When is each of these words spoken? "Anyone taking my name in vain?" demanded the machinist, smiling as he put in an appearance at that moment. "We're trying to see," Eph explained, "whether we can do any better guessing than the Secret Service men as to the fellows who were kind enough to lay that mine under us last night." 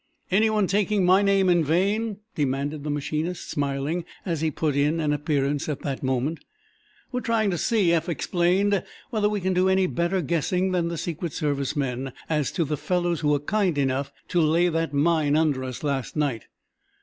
"Anyone 0.31 0.65
taking 0.65 1.05
my 1.05 1.21
name 1.21 1.47
in 1.47 1.63
vain?" 1.63 2.21
demanded 2.33 2.83
the 2.83 2.89
machinist, 2.89 3.47
smiling 3.47 4.03
as 4.25 4.41
he 4.41 4.49
put 4.49 4.75
in 4.75 4.99
an 4.99 5.13
appearance 5.13 5.69
at 5.69 5.81
that 5.81 6.01
moment. 6.01 6.39
"We're 7.11 7.19
trying 7.21 7.51
to 7.51 7.57
see," 7.59 7.93
Eph 7.93 8.09
explained, 8.09 8.83
"whether 9.11 9.29
we 9.29 9.41
can 9.41 9.53
do 9.53 9.69
any 9.69 9.85
better 9.85 10.23
guessing 10.23 10.71
than 10.71 10.87
the 10.87 10.97
Secret 10.97 11.33
Service 11.33 11.75
men 11.75 12.13
as 12.27 12.51
to 12.53 12.65
the 12.65 12.77
fellows 12.77 13.19
who 13.19 13.27
were 13.27 13.39
kind 13.41 13.77
enough 13.77 14.11
to 14.29 14.41
lay 14.41 14.69
that 14.69 14.91
mine 14.91 15.35
under 15.35 15.63
us 15.63 15.83
last 15.83 16.15
night." 16.15 16.47